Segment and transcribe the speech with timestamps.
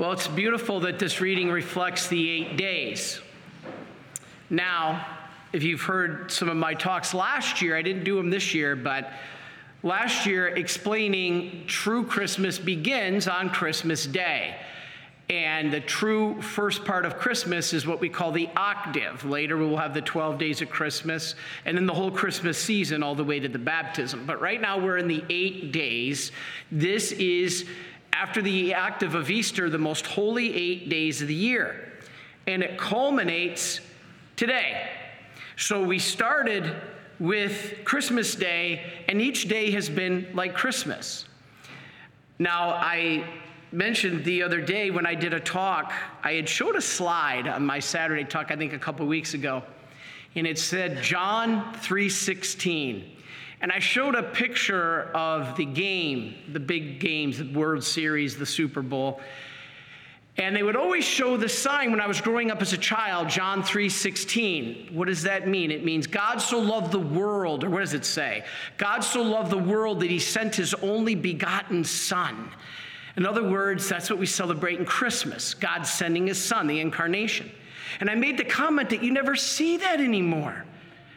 [0.00, 3.20] Well, it's beautiful that this reading reflects the eight days.
[4.48, 5.06] Now,
[5.52, 8.74] if you've heard some of my talks last year, I didn't do them this year,
[8.74, 9.12] but
[9.82, 14.56] last year explaining true Christmas begins on Christmas Day.
[15.28, 19.24] And the true first part of Christmas is what we call the octave.
[19.24, 21.36] Later, we'll have the 12 days of Christmas,
[21.66, 24.24] and then the whole Christmas season all the way to the baptism.
[24.26, 26.32] But right now, we're in the eight days.
[26.72, 27.66] This is,
[28.12, 31.92] after the octave of Easter, the most holy eight days of the year.
[32.46, 33.80] And it culminates
[34.36, 34.88] today.
[35.56, 36.74] So we started
[37.18, 41.26] with Christmas Day, and each day has been like Christmas.
[42.38, 43.24] Now, I
[43.72, 47.64] mentioned the other day when I did a talk, I had showed a slide on
[47.64, 49.62] my Saturday talk, I think a couple weeks ago,
[50.34, 53.04] and it said John 3:16.
[53.60, 58.46] And I showed a picture of the game, the big games, the World Series, the
[58.46, 59.20] Super Bowl.
[60.38, 63.28] And they would always show the sign when I was growing up as a child,
[63.28, 64.88] John 3:16.
[64.94, 65.70] What does that mean?
[65.70, 68.44] It means God so loved the world, or what does it say?
[68.78, 72.50] God so loved the world that he sent his only begotten son
[73.16, 77.50] in other words, that's what we celebrate in Christmas God sending his son, the incarnation.
[77.98, 80.64] And I made the comment that you never see that anymore.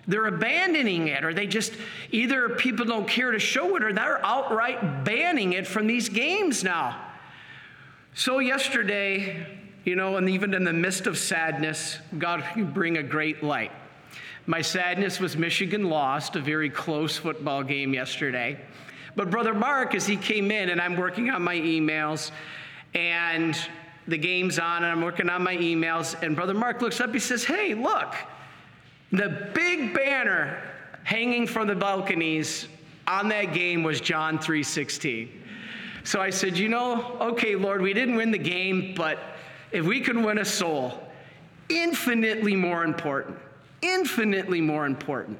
[0.07, 1.73] They're abandoning it, or they just
[2.11, 6.63] either people don't care to show it, or they're outright banning it from these games
[6.63, 6.99] now.
[8.13, 9.47] So, yesterday,
[9.85, 13.71] you know, and even in the midst of sadness, God can bring a great light.
[14.45, 18.59] My sadness was Michigan lost a very close football game yesterday.
[19.15, 22.31] But Brother Mark, as he came in, and I'm working on my emails,
[22.93, 23.57] and
[24.07, 27.19] the game's on, and I'm working on my emails, and Brother Mark looks up, he
[27.19, 28.15] says, Hey, look,
[29.13, 30.61] the big banner
[31.03, 32.67] hanging from the balconies
[33.07, 35.29] on that game was John 3:16.
[36.03, 39.19] So I said, you know, okay, Lord, we didn't win the game, but
[39.71, 41.07] if we can win a soul,
[41.69, 43.37] infinitely more important,
[43.81, 45.39] infinitely more important.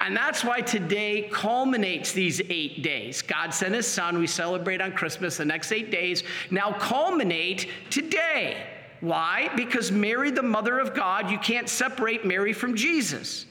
[0.00, 3.22] And that's why today culminates these eight days.
[3.22, 4.18] God sent his son.
[4.18, 5.36] We celebrate on Christmas.
[5.36, 8.75] The next eight days now culminate today.
[9.00, 9.50] Why?
[9.56, 13.46] Because Mary, the mother of God, you can't separate Mary from Jesus.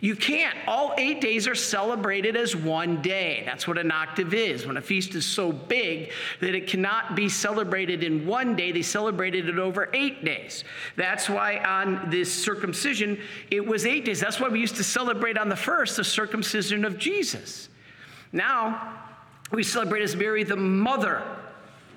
[0.00, 0.56] You can't.
[0.66, 3.42] All eight days are celebrated as one day.
[3.44, 4.66] That's what an octave is.
[4.66, 8.80] When a feast is so big that it cannot be celebrated in one day, they
[8.80, 10.64] celebrated it over eight days.
[10.96, 14.20] That's why on this circumcision, it was eight days.
[14.20, 17.68] That's why we used to celebrate on the first the circumcision of Jesus.
[18.32, 19.02] Now,
[19.52, 21.22] we celebrate as Mary, the mother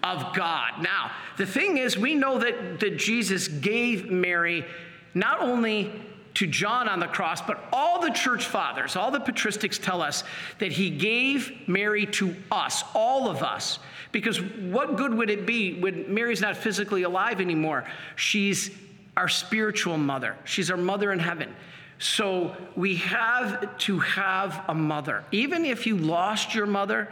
[0.03, 0.81] of God.
[0.81, 4.66] Now, the thing is, we know that, that Jesus gave Mary
[5.14, 5.91] not only
[6.36, 10.24] to John on the cross, but all the church fathers, all the patristics tell us
[10.59, 13.80] that he gave Mary to us, all of us.
[14.12, 17.86] Because what good would it be when Mary's not physically alive anymore?
[18.16, 18.72] She's
[19.16, 21.56] our spiritual mother, she's our mother in heaven.
[22.00, 25.24] So we have to have a mother.
[25.31, 27.09] Even if you lost your mother,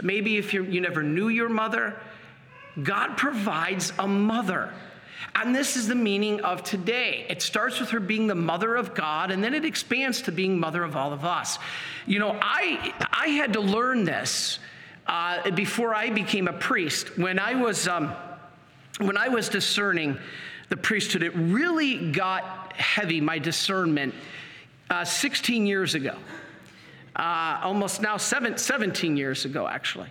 [0.00, 1.96] maybe if you never knew your mother,
[2.80, 4.72] God provides a mother.
[5.34, 7.26] And this is the meaning of today.
[7.28, 10.58] It starts with her being the mother of God, and then it expands to being
[10.58, 11.58] mother of all of us.
[12.06, 14.58] You know, I, I had to learn this
[15.06, 17.18] uh, before I became a priest.
[17.18, 18.14] When I was, um,
[18.98, 20.18] when I was discerning
[20.68, 24.14] the priesthood, it really got heavy, my discernment,
[24.90, 26.16] uh, 16 years ago.
[27.14, 30.10] Uh, almost now seven, 17 years ago, actually.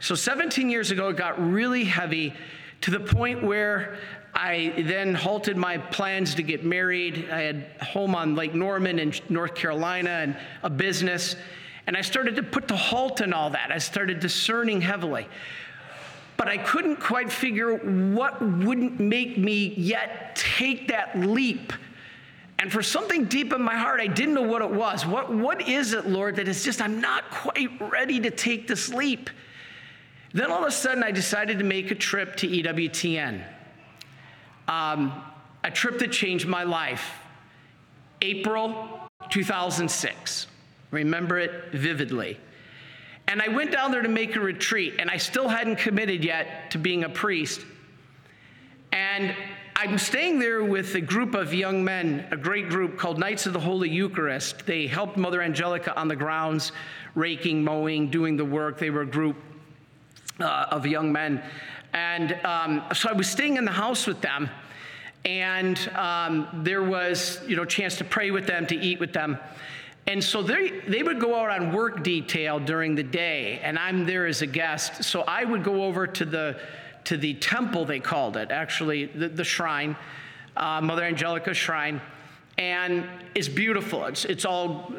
[0.00, 2.34] So 17 years ago, it got really heavy
[2.82, 3.96] to the point where
[4.34, 7.28] I then halted my plans to get married.
[7.30, 11.36] I had a home on Lake Norman in North Carolina and a business.
[11.86, 13.70] And I started to put the halt in all that.
[13.70, 15.28] I started discerning heavily.
[16.36, 21.72] But I couldn't quite figure what wouldn't make me yet take that leap.
[22.58, 25.06] And for something deep in my heart, I didn't know what it was.
[25.06, 28.88] What, what is it, Lord, that is just, I'm not quite ready to take this
[28.88, 29.30] leap?
[30.34, 33.42] Then all of a sudden, I decided to make a trip to EWTN
[34.68, 35.22] um,
[35.62, 37.14] a trip that changed my life.
[38.22, 39.00] April
[39.30, 40.46] 2006.
[40.90, 42.38] Remember it vividly.
[43.26, 46.70] And I went down there to make a retreat, and I still hadn't committed yet
[46.72, 47.62] to being a priest.
[48.92, 49.34] And
[49.76, 53.54] I'm staying there with a group of young men, a great group called Knights of
[53.54, 54.66] the Holy Eucharist.
[54.66, 56.72] They helped Mother Angelica on the grounds,
[57.14, 58.78] raking, mowing, doing the work.
[58.78, 59.36] They were a group
[60.40, 61.42] uh, of young men.
[61.92, 64.50] And um, so I was staying in the house with them,
[65.24, 69.38] and um, there was, you know, chance to pray with them, to eat with them.
[70.06, 74.04] And so they, they would go out on work detail during the day, and I'm
[74.04, 75.04] there as a guest.
[75.04, 76.58] So I would go over to the
[77.04, 79.94] to the temple, they called it, actually, the, the shrine,
[80.56, 82.00] uh, Mother Angelica shrine.
[82.56, 84.04] And it's beautiful.
[84.06, 84.90] It's, it's all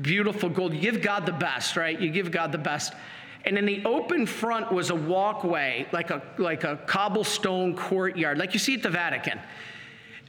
[0.00, 0.72] beautiful gold.
[0.72, 2.00] You give God the best, right?
[2.00, 2.94] You give God the best.
[3.46, 8.54] And in the open front was a walkway, like a, like a cobblestone courtyard, like
[8.54, 9.38] you see at the Vatican.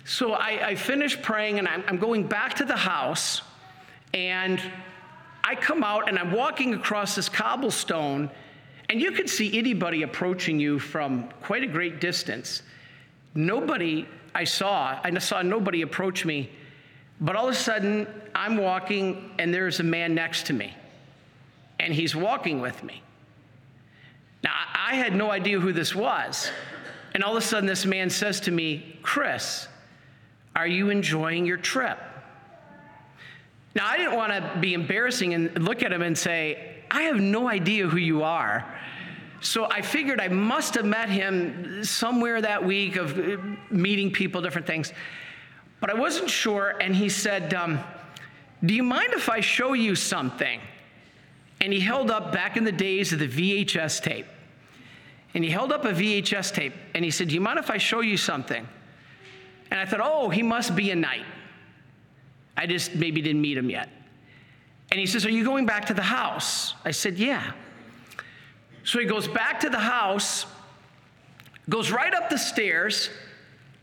[0.03, 3.41] So I, I finished praying and I'm, I'm going back to the house,
[4.13, 4.62] and
[5.44, 8.29] I come out and I'm walking across this cobblestone,
[8.89, 12.63] and you could see anybody approaching you from quite a great distance.
[13.33, 16.50] Nobody I saw, I saw nobody approach me,
[17.21, 20.73] but all of a sudden I'm walking and there's a man next to me,
[21.79, 23.01] and he's walking with me.
[24.45, 26.51] Now, I had no idea who this was.
[27.15, 29.68] And all of a sudden, this man says to me, Chris,
[30.56, 31.97] are you enjoying your trip?
[33.74, 37.19] Now, I didn't want to be embarrassing and look at him and say, I have
[37.19, 38.71] no idea who you are.
[39.42, 43.38] So I figured I must have met him somewhere that week of uh,
[43.71, 44.94] meeting people, different things.
[45.81, 46.75] But I wasn't sure.
[46.80, 47.80] And he said, um,
[48.63, 50.62] Do you mind if I show you something?
[51.62, 54.27] And he held up back in the days of the VHS tape
[55.35, 57.77] and he held up a VHS tape and he said, Do you mind if I
[57.77, 58.65] show you something?
[59.69, 61.25] And I thought, Oh, he must be a knight.
[62.57, 63.89] I just maybe didn't meet him yet.
[64.91, 66.73] And he says, Are you going back to the house?
[66.85, 67.51] I said, Yeah.
[68.85, 70.45] So he goes back to the house,
[71.67, 73.09] goes right up the stairs,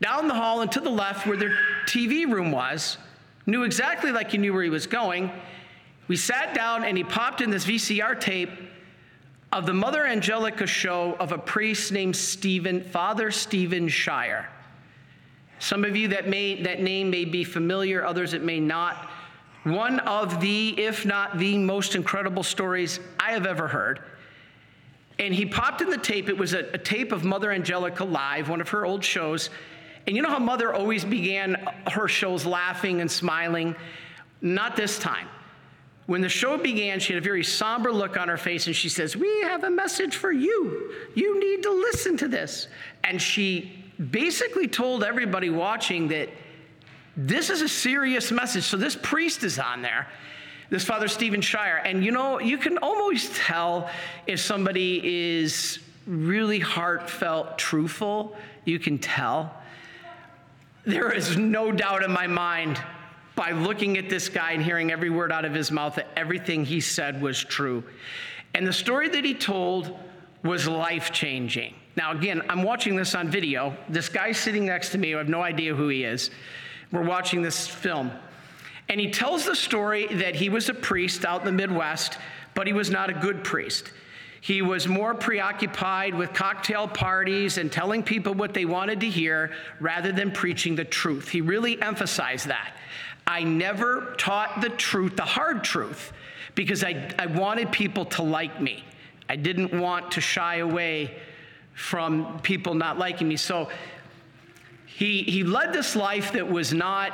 [0.01, 2.97] down the hall and to the left where their TV room was,
[3.45, 5.29] knew exactly like he knew where he was going.
[6.07, 8.49] We sat down and he popped in this VCR tape
[9.53, 14.47] of the Mother Angelica show of a priest named Steven, Father Steven Scheier.
[15.59, 19.11] Some of you that may that name may be familiar, others it may not.
[19.63, 24.01] One of the, if not the most incredible stories I have ever heard.
[25.19, 26.29] And he popped in the tape.
[26.29, 29.51] It was a, a tape of Mother Angelica live, one of her old shows.
[30.07, 33.75] And you know how Mother always began her shows laughing and smiling?
[34.41, 35.27] Not this time.
[36.05, 38.89] When the show began, she had a very somber look on her face and she
[38.89, 40.93] says, We have a message for you.
[41.15, 42.67] You need to listen to this.
[43.03, 43.71] And she
[44.11, 46.29] basically told everybody watching that
[47.15, 48.63] this is a serious message.
[48.63, 50.07] So this priest is on there,
[50.69, 51.81] this Father Steven Scheier.
[51.85, 53.89] And you know, you can almost tell
[54.27, 58.35] if somebody is really heartfelt, truthful.
[58.65, 59.53] You can tell.
[60.85, 62.81] There is no doubt in my mind
[63.35, 66.65] by looking at this guy and hearing every word out of his mouth that everything
[66.65, 67.83] he said was true.
[68.53, 69.97] And the story that he told
[70.43, 71.73] was life changing.
[71.95, 73.75] Now, again, I'm watching this on video.
[73.89, 76.29] This guy sitting next to me, I have no idea who he is.
[76.91, 78.11] We're watching this film.
[78.89, 82.17] And he tells the story that he was a priest out in the Midwest,
[82.53, 83.91] but he was not a good priest.
[84.41, 89.51] He was more preoccupied with cocktail parties and telling people what they wanted to hear
[89.79, 91.29] rather than preaching the truth.
[91.29, 92.73] He really emphasized that.
[93.33, 96.13] I never taught the truth, the hard truth,
[96.53, 98.83] because I, I wanted people to like me.
[99.27, 101.17] I didn't want to shy away
[101.73, 103.37] from people not liking me.
[103.37, 103.69] So
[104.85, 107.11] he, he led this life that was not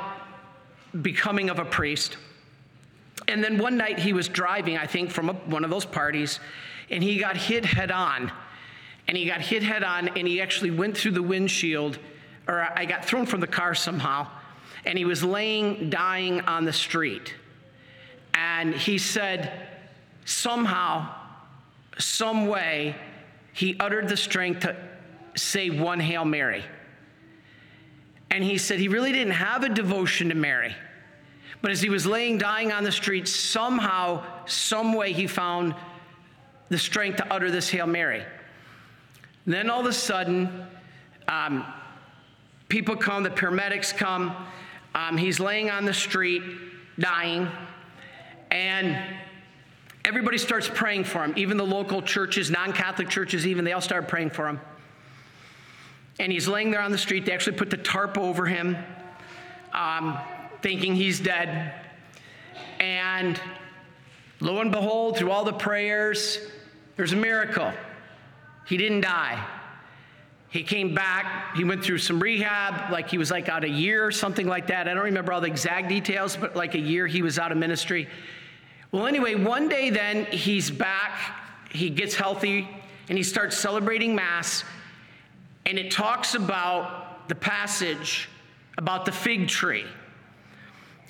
[1.00, 2.18] becoming of a priest.
[3.26, 6.38] And then one night he was driving, I think, from a, one of those parties,
[6.90, 8.30] and he got hit head on.
[9.08, 11.98] And he got hit head on, and he actually went through the windshield,
[12.46, 14.26] or I got thrown from the car somehow
[14.84, 17.34] and he was laying dying on the street.
[18.34, 19.68] And he said,
[20.24, 21.14] somehow,
[21.98, 22.96] some way,
[23.52, 24.76] he uttered the strength to
[25.36, 26.64] say one Hail Mary.
[28.30, 30.74] And he said he really didn't have a devotion to Mary.
[31.62, 35.74] But as he was laying dying on the street, somehow, some way, he found
[36.68, 38.24] the strength to utter this Hail Mary.
[39.44, 40.64] And then all of a sudden,
[41.28, 41.66] um,
[42.68, 44.34] people come, the paramedics come,
[44.94, 46.42] um, he's laying on the street,
[46.98, 47.48] dying,
[48.50, 48.98] and
[50.04, 51.34] everybody starts praying for him.
[51.36, 54.60] Even the local churches, non Catholic churches, even, they all start praying for him.
[56.18, 57.24] And he's laying there on the street.
[57.24, 58.76] They actually put the tarp over him,
[59.72, 60.18] um,
[60.60, 61.72] thinking he's dead.
[62.78, 63.40] And
[64.40, 66.38] lo and behold, through all the prayers,
[66.96, 67.72] there's a miracle.
[68.66, 69.42] He didn't die.
[70.50, 71.56] He came back.
[71.56, 74.66] He went through some rehab, like he was like out a year or something like
[74.66, 74.88] that.
[74.88, 77.58] I don't remember all the exact details, but like a year he was out of
[77.58, 78.08] ministry.
[78.90, 81.18] Well, anyway, one day then he's back.
[81.70, 82.68] He gets healthy
[83.08, 84.64] and he starts celebrating Mass.
[85.66, 88.28] And it talks about the passage
[88.76, 89.84] about the fig tree.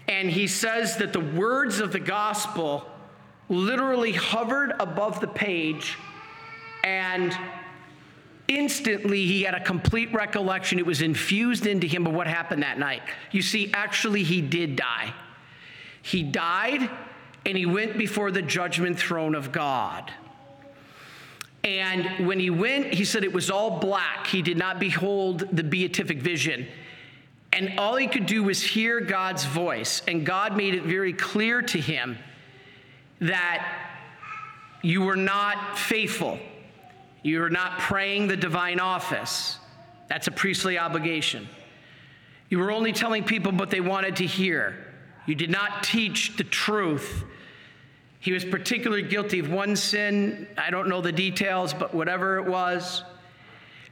[0.06, 2.84] And he says that the words of the gospel
[3.48, 5.96] literally hovered above the page
[6.84, 7.36] and
[8.50, 10.78] instantly he had a complete recollection.
[10.78, 13.02] It was infused into him of what happened that night.
[13.30, 15.14] You see, actually, he did die.
[16.02, 16.90] He died
[17.46, 20.12] and he went before the judgment throne of God.
[21.62, 24.26] And when he went, he said it was all black.
[24.26, 26.66] He did not behold the beatific vision.
[27.52, 30.02] And all he could do was hear God's voice.
[30.08, 32.18] And God made it very clear to him
[33.20, 33.90] that
[34.82, 36.38] you were not faithful.
[37.22, 39.58] You were not praying the divine office.
[40.08, 41.48] That's a priestly obligation.
[42.48, 44.86] You were only telling people what they wanted to hear.
[45.26, 47.24] You did not teach the truth.
[48.18, 50.46] He was particularly guilty of one sin.
[50.58, 53.04] I don't know the details, but whatever it was.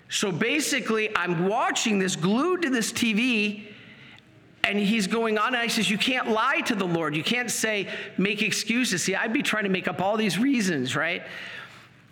[0.09, 3.67] So basically, I'm watching this, glued to this TV,
[4.65, 7.15] and he's going on, and I says, You can't lie to the Lord.
[7.15, 9.03] You can't say, make excuses.
[9.03, 11.23] See, I'd be trying to make up all these reasons, right?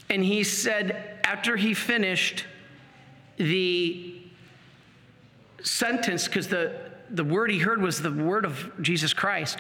[0.09, 2.45] And he said, after he finished
[3.37, 4.21] the
[5.63, 6.79] sentence, because the,
[7.11, 9.59] the word he heard was the word of Jesus Christ,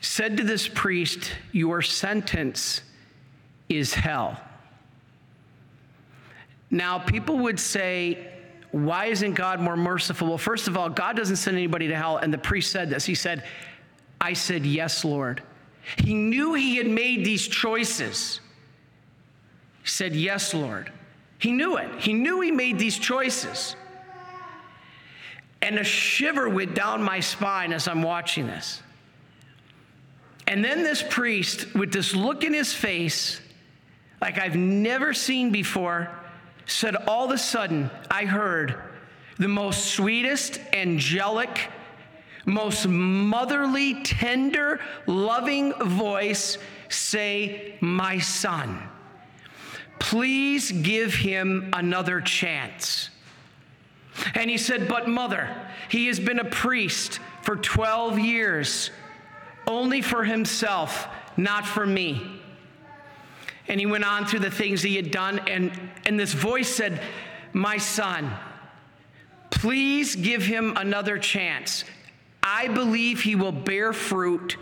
[0.00, 2.82] said to this priest, Your sentence
[3.68, 4.40] is hell.
[6.70, 8.34] Now, people would say,
[8.74, 10.26] why isn't God more merciful?
[10.26, 12.16] Well, first of all, God doesn't send anybody to hell.
[12.16, 13.04] And the priest said this.
[13.04, 13.44] He said,
[14.20, 15.44] I said, Yes, Lord.
[15.98, 18.40] He knew he had made these choices.
[19.84, 20.90] He said, Yes, Lord.
[21.38, 22.00] He knew it.
[22.00, 23.76] He knew he made these choices.
[25.60, 28.82] And a shiver went down my spine as I'm watching this.
[30.46, 33.42] And then this priest, with this look in his face,
[34.22, 36.10] like I've never seen before,
[36.64, 38.82] said, All of a sudden, I heard
[39.38, 41.68] the most sweetest, angelic,
[42.46, 46.56] most motherly, tender, loving voice
[46.88, 48.82] say, My son,
[50.04, 53.08] please give him another chance.
[54.34, 55.48] And he said, But mother,
[55.88, 58.90] he has been a priest for 12 years,
[59.66, 61.08] only for himself,
[61.38, 62.38] not for me.
[63.66, 65.72] And he went on through the things he had done, and,
[66.04, 67.00] and this voice said,
[67.54, 68.30] My son,
[69.48, 71.82] please give him another chance.
[72.42, 74.58] I believe he will bear fruit,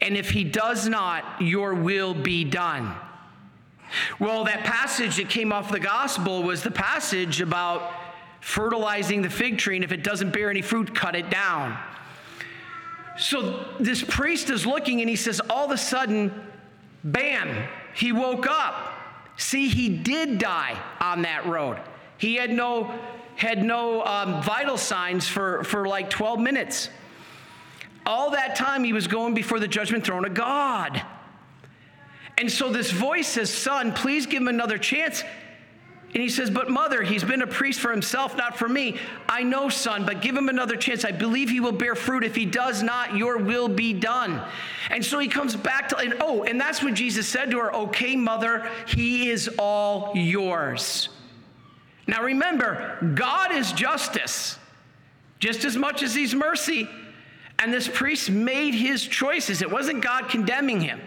[0.00, 2.94] and if he does not, your will be done.
[4.18, 7.92] Well, that passage that came off the gospel was the passage about
[8.40, 11.78] fertilizing the fig tree, and if it doesn't bear any fruit, cut it down.
[13.18, 16.32] So this priest is looking and he says, all of a sudden,
[17.04, 18.94] bam, he woke up.
[19.36, 21.78] See, he did die on that road.
[22.16, 22.94] He had no,
[23.36, 26.88] had no um, vital signs for, for like 12 minutes.
[28.06, 31.02] All that time he was going before the judgment throne of God.
[32.38, 35.22] And so this voice says, Son, please give him another chance.
[36.12, 38.98] And he says, But mother, he's been a priest for himself, not for me.
[39.28, 41.04] I know, son, but give him another chance.
[41.04, 42.24] I believe he will bear fruit.
[42.24, 44.42] If he does not, your will be done.
[44.90, 47.74] And so he comes back to, and oh, and that's what Jesus said to her,
[47.74, 51.10] Okay, mother, he is all yours.
[52.08, 54.58] Now remember, God is justice
[55.38, 56.88] just as much as he's mercy.
[57.58, 59.62] And this priest made his choices.
[59.62, 61.00] It wasn't God condemning him.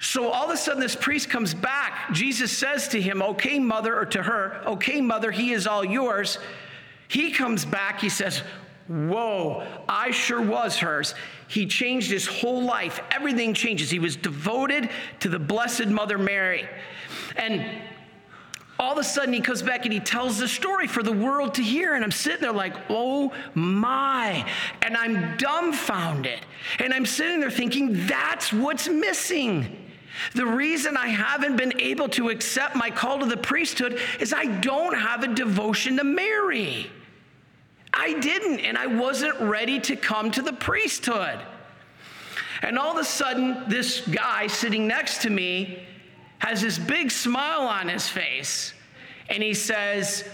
[0.00, 2.12] So all of a sudden, this priest comes back.
[2.12, 6.38] Jesus says to him, Okay, mother, or to her, Okay, mother, he is all yours.
[7.08, 8.42] He comes back, he says,
[8.86, 11.14] Whoa, I sure was hers.
[11.46, 13.00] He changed his whole life.
[13.10, 13.90] Everything changes.
[13.90, 14.88] He was devoted
[15.20, 16.66] to the Blessed Mother Mary.
[17.36, 17.66] And
[18.78, 21.54] all of a sudden he comes back and he tells the story for the world
[21.54, 21.94] to hear.
[21.94, 24.48] And I'm sitting there like, oh my.
[24.80, 26.40] And I'm dumbfounded.
[26.78, 29.87] And I'm sitting there thinking, that's what's missing.
[30.34, 34.46] The reason I haven't been able to accept my call to the priesthood is I
[34.46, 36.90] don't have a devotion to Mary.
[37.92, 41.38] I didn't, and I wasn't ready to come to the priesthood.
[42.62, 45.86] And all of a sudden, this guy sitting next to me
[46.38, 48.74] has this big smile on his face,
[49.28, 50.24] and he says,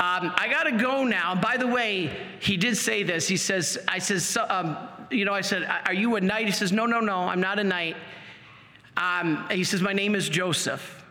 [0.00, 1.34] um, I got to go now.
[1.34, 3.26] By the way, he did say this.
[3.26, 4.76] He says, I says, um,
[5.10, 6.46] you know, I said, are you a knight?
[6.46, 7.96] He says, no, no, no, I'm not a knight.
[8.98, 11.04] Um, he says, My name is Joseph.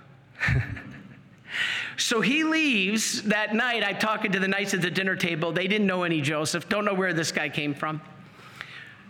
[1.97, 3.83] so he leaves that night.
[3.83, 5.53] I'm talking to the knights at the dinner table.
[5.53, 8.01] They didn't know any Joseph, don't know where this guy came from.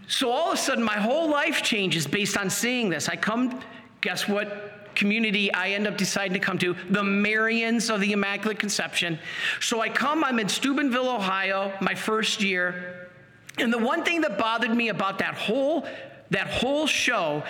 [0.07, 3.09] So all of a sudden, my whole life changes based on seeing this.
[3.09, 3.59] I come,
[3.99, 6.75] guess what community I end up deciding to come to?
[6.89, 9.19] The Marians of the Immaculate Conception.
[9.59, 13.09] So I come, I'm in Steubenville, Ohio, my first year.
[13.57, 15.85] And the one thing that bothered me about that whole
[16.29, 17.43] that whole show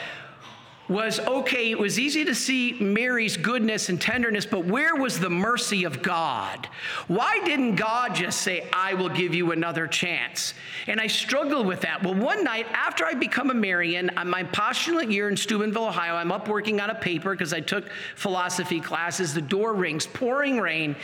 [0.90, 5.30] was okay, it was easy to see Mary's goodness and tenderness, but where was the
[5.30, 6.68] mercy of God?
[7.08, 10.54] Why didn't God just say, I will give you another chance?
[10.88, 12.04] And I struggled with that.
[12.04, 16.16] Well, one night after I become a Marian, on my postulant year in Steubenville, Ohio,
[16.16, 19.34] I'm up working on a paper because I took philosophy classes.
[19.34, 20.96] The door rings, pouring rain,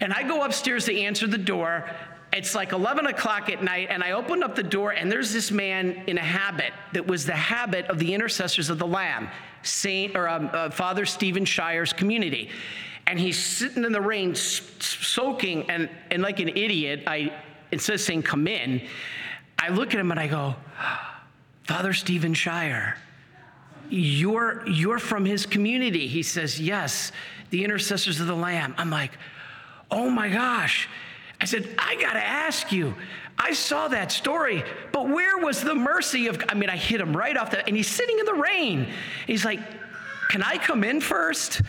[0.00, 1.88] and I go upstairs to answer the door.
[2.34, 5.52] It's like 11 o'clock at night, and I opened up the door, and there's this
[5.52, 9.28] man in a habit that was the habit of the intercessors of the Lamb,
[9.62, 12.50] Saint or um, uh, Father Steven Scheier's community.
[13.06, 17.32] And he's sitting in the rain, soaking, and, and like an idiot, I
[17.70, 18.82] instead of saying, Come in,
[19.58, 20.56] I look at him and I go,
[21.64, 22.94] Father Steven Scheier,
[23.90, 26.08] you're, you're from his community.
[26.08, 27.12] He says, Yes,
[27.50, 28.74] the intercessors of the Lamb.
[28.78, 29.12] I'm like,
[29.90, 30.88] Oh my gosh.
[31.40, 32.94] I said, I got to ask you.
[33.38, 34.62] I saw that story,
[34.92, 37.76] but where was the mercy of I mean, I hit him right off the and
[37.76, 38.86] he's sitting in the rain.
[39.26, 39.58] He's like,
[40.30, 41.60] "Can I come in first?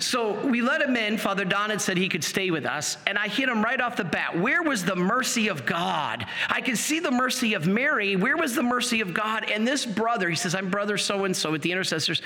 [0.00, 1.18] So we let him in.
[1.18, 3.96] Father Don had said he could stay with us, and I hit him right off
[3.96, 4.38] the bat.
[4.38, 6.26] Where was the mercy of God?
[6.48, 8.16] I could see the mercy of Mary.
[8.16, 9.50] Where was the mercy of God?
[9.50, 12.22] And this brother, he says, I'm brother so and so with the intercessors,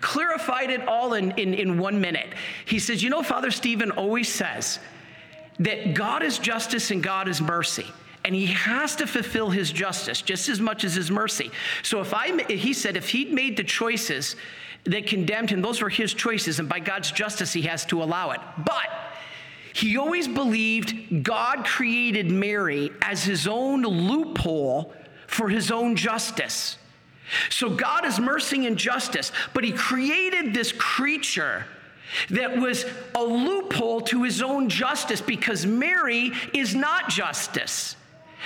[0.00, 2.34] clarified it all in, in, in one minute.
[2.64, 4.80] He says, You know, Father Steven always says,
[5.58, 7.86] that God is justice and God is mercy.
[8.24, 11.50] And he has to fulfill his justice just as much as his mercy.
[11.82, 14.36] So if I, he said, if he'd made the choices
[14.84, 18.30] that condemned him, those were his choices, and by God's justice, he has to allow
[18.30, 18.40] it.
[18.64, 18.88] But
[19.74, 24.94] he always believed God created Mary as his own loophole
[25.26, 26.78] for his own justice.
[27.50, 31.66] So God is mercy and justice, but he created this creature
[32.30, 32.84] that was
[33.14, 37.96] a loophole to his own justice because Mary is not justice.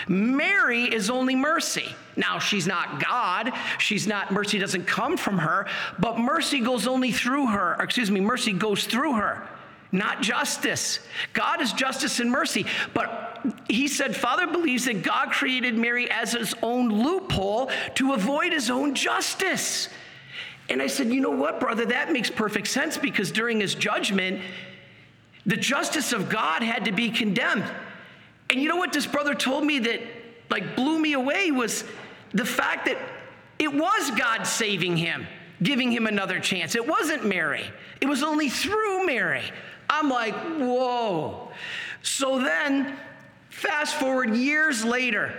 [0.07, 1.95] Mary is only mercy.
[2.17, 3.53] Now, she's not God.
[3.79, 5.67] She's not, mercy doesn't come from her,
[5.99, 7.77] but mercy goes only through her.
[7.81, 9.49] Excuse me, mercy goes through her,
[9.91, 11.01] not justice.
[11.33, 12.67] God is justice and mercy.
[12.95, 18.53] But he said, Father believes that God created Mary as his own loophole to avoid
[18.53, 19.89] his own justice.
[20.69, 21.87] And I said, You know what, brother?
[21.87, 24.41] That makes perfect sense because during his judgment,
[25.47, 27.65] the justice of God had to be condemned.
[28.51, 30.01] And you know what this brother told me that
[30.51, 31.85] like blew me away was
[32.33, 32.99] the fact that
[33.59, 35.27] it was God saving him,
[35.63, 36.75] giving him another chance.
[36.75, 37.65] It wasn't Mary,
[38.01, 39.43] it was only through Mary.
[39.91, 41.51] I'm like, whoa.
[42.03, 42.95] So then,
[43.49, 45.35] fast forward years later,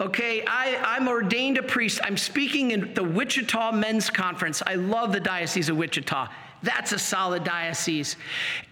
[0.00, 2.00] Okay, I, am ordained a priest.
[2.02, 4.62] I'm speaking in the Wichita Men's Conference.
[4.66, 6.28] I love the Diocese of Wichita.
[6.62, 8.16] That's a solid diocese.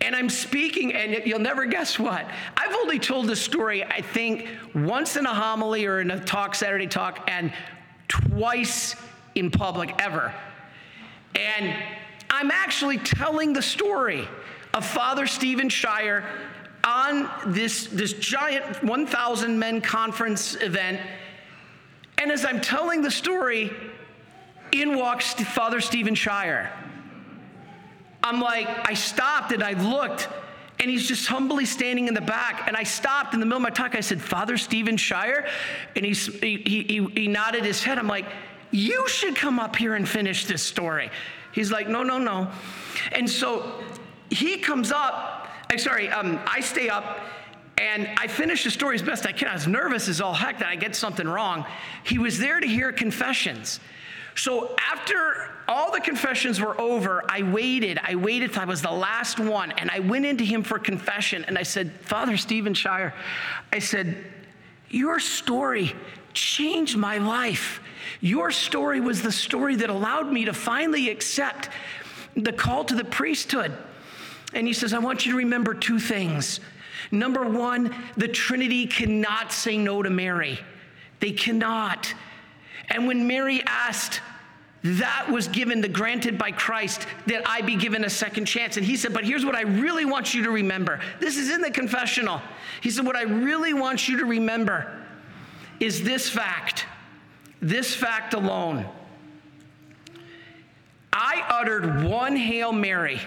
[0.01, 2.27] And I'm speaking, and you'll never guess what.
[2.57, 6.55] I've only told this story, I think, once in a homily or in a talk,
[6.55, 7.53] Saturday talk, and
[8.09, 8.97] twice
[9.35, 10.35] in public ever.
[11.35, 11.77] And
[12.31, 14.27] I'm actually telling the story
[14.73, 16.25] of Father Steven Scheier
[16.89, 21.01] on this, this giant 1,000 men conference event.
[22.17, 23.71] And as I'm telling the story,
[24.73, 26.71] in walks Father Steven Scheier.
[28.23, 30.29] I'm like, I stopped and I looked,
[30.81, 32.67] and he's just humbly standing in the back.
[32.67, 33.95] And I stopped in the middle of my talk.
[33.95, 35.49] I said, Father Steven Scheier?
[35.95, 37.99] And he, he, he, he nodded his head.
[37.99, 38.27] I'm like,
[38.71, 41.11] you should come up here and finish this story.
[41.53, 42.51] He's like, no, no, no.
[43.13, 43.73] And so
[44.31, 45.38] he comes up
[45.71, 47.21] I'm sorry, um, I stay up
[47.77, 49.49] and I finish the story as best I can.
[49.49, 51.65] I was nervous as all heck that I get something wrong.
[52.05, 53.81] He was there to hear confessions.
[54.35, 57.99] So after all the confessions were over, I waited.
[58.03, 59.73] I waited I was the last one.
[59.73, 61.45] And I went into him for confession.
[61.45, 63.13] And I said, Father Steven Scheier,
[63.73, 64.17] I said,
[64.89, 65.93] Your story
[66.33, 67.81] changed my life.
[68.21, 71.69] Your story was the story that allowed me to finally accept
[72.35, 73.77] the call to the priesthood.
[74.55, 76.61] And he says, I want you to remember two things.
[77.11, 80.59] Number one, the Trinity cannot say no to Mary.
[81.21, 82.13] They cannot.
[82.89, 84.21] And when Mary asked,
[84.85, 88.77] that was given, the granted by Christ, that I be given a second chance.
[88.77, 91.01] And he said, But here's what I really want you to remember.
[91.21, 92.41] This is in the confessional.
[92.81, 95.05] He said, What I really want you to remember
[95.81, 96.87] is this fact,
[97.61, 98.87] this fact alone.
[101.13, 103.21] I uttered one Hail Mary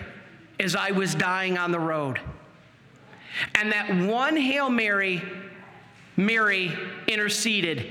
[0.60, 2.20] as I was dying on the road.
[3.56, 5.22] And that one Hail Mary,
[6.18, 6.72] Mary
[7.08, 7.88] interceded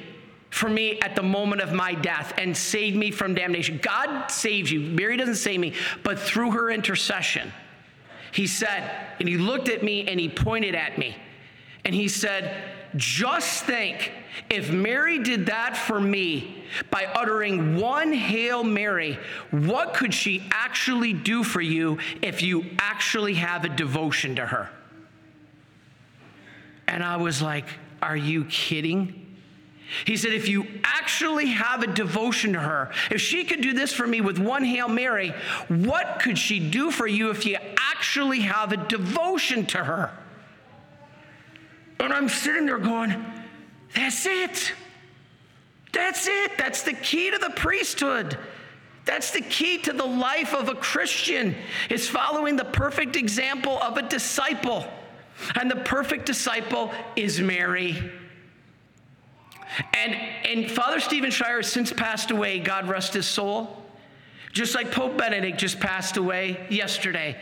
[0.51, 3.79] for me at the moment of my death and saved me from damnation.
[3.83, 4.81] God saves you.
[4.81, 7.53] Mary doesn't save me, but through her intercession,
[8.33, 11.16] he said, and he looked at me and he pointed at me.
[11.85, 14.12] And he said, Just think
[14.48, 19.18] if Mary did that for me by uttering one Hail Mary,
[19.50, 24.70] what could she actually do for you if you actually have a devotion to her?
[26.88, 27.66] And I was like,
[28.03, 29.37] Are you kidding?
[30.05, 33.92] He said, If you actually have a devotion to her, if she could do this
[33.92, 35.33] for me with one Hail Mary,
[35.68, 40.12] what could she do for you if you actually have a devotion to her?
[42.00, 43.24] And I'm sitting there going,
[43.94, 44.72] That's it.
[45.92, 46.56] That's it.
[46.56, 48.38] That's the key to the priesthood.
[49.04, 51.54] That's the key to the life of a Christian
[51.88, 54.84] is following the perfect example of a disciple.
[55.54, 57.96] And the perfect disciple is Mary.
[59.94, 63.82] And, and Father Steven Scheier has since passed away, God rest his soul.
[64.52, 67.36] Just like Pope Benedict just passed away yesterday.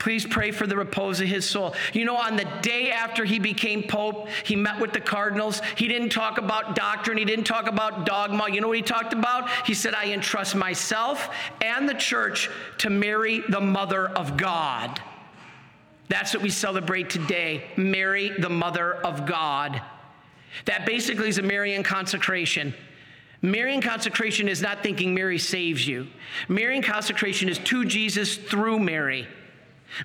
[0.00, 1.74] Please pray for the repose of his soul.
[1.92, 5.60] You know, on the day after he became Pope, he met with the cardinals.
[5.76, 8.48] He didn't talk about doctrine, he didn't talk about dogma.
[8.50, 9.50] You know what he talked about?
[9.66, 11.28] He said, I entrust myself
[11.60, 15.00] and the church to Mary, the Mother of God.
[16.08, 19.82] That's what we celebrate today Mary, the Mother of God.
[20.64, 22.74] That basically is a Marian consecration.
[23.42, 26.06] Marian consecration is not thinking Mary saves you.
[26.48, 29.28] Marian consecration is to Jesus through Mary.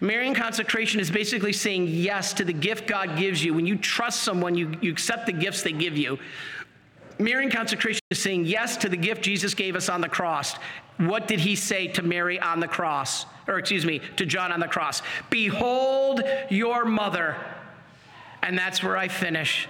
[0.01, 3.53] Marian consecration is basically saying yes to the gift God gives you.
[3.53, 6.17] When you trust someone, you, you accept the gifts they give you.
[7.17, 10.55] Marian consecration is saying yes to the gift Jesus gave us on the cross.
[10.97, 13.25] What did he say to Mary on the cross?
[13.47, 15.01] Or, excuse me, to John on the cross?
[15.29, 17.37] Behold your mother.
[18.41, 19.67] And that's where I finish.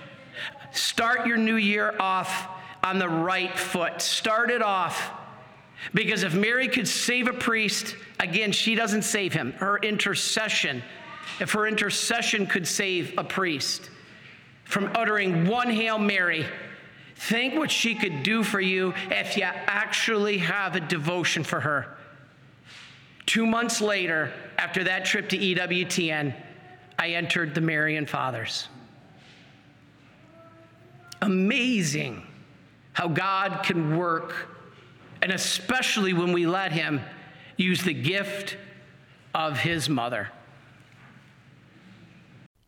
[0.72, 2.48] Start your new year off
[2.84, 4.02] on the right foot.
[4.02, 5.12] Start it off.
[5.94, 9.54] Because if Mary could save a priest, again, she doesn't save him.
[9.54, 10.84] Her intercession,
[11.40, 13.90] if her intercession could save a priest
[14.64, 16.46] from uttering one Hail Mary,
[17.16, 21.98] think what she could do for you if you actually have a devotion for her.
[23.26, 26.34] Two months later, after that trip to EWTN,
[26.98, 28.68] I entered the Marian Fathers
[31.26, 32.26] amazing
[32.94, 34.50] how God can work,
[35.26, 37.02] and especially when we let Him
[37.58, 38.58] use the gift
[39.34, 40.30] of His mother.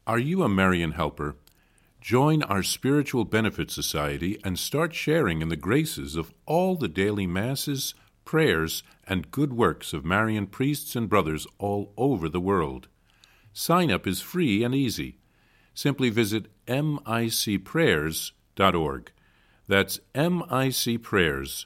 [0.07, 1.35] Are you a Marian helper?
[2.01, 7.27] Join our Spiritual Benefit Society and start sharing in the graces of all the daily
[7.27, 7.93] masses,
[8.25, 12.87] prayers, and good works of Marian priests and brothers all over the world.
[13.53, 15.19] Sign up is free and easy.
[15.75, 19.11] Simply visit micprayers.org.
[19.67, 21.65] That's micprayers.org.